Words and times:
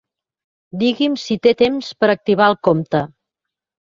Digui'm 0.83 1.17
si 1.23 1.37
té 1.43 1.53
temps 1.59 1.89
per 1.99 2.09
activar 2.13 2.47
el 2.53 2.57
compte. 2.69 3.03